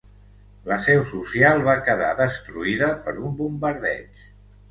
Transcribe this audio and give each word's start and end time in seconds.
La 0.69 0.77
seu 0.85 1.01
social 1.09 1.59
va 1.67 1.75
quedar 1.89 2.09
destruïda 2.21 2.89
per 3.05 3.15
un 3.27 3.35
bombardeig. 3.43 4.27